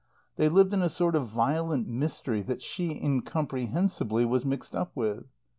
They 0.35 0.49
lived 0.49 0.73
in 0.73 0.81
a 0.81 0.89
sort 0.89 1.15
of 1.15 1.27
violent 1.27 1.87
mystery 1.87 2.41
that 2.41 2.63
she, 2.63 2.89
incomprehensibly, 2.91 4.25
was 4.25 4.43
mixed 4.43 4.75
up 4.75 4.91
with. 4.95 5.25